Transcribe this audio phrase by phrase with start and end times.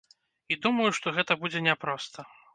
[0.55, 2.29] І думаю, што гэта будзе няпроста.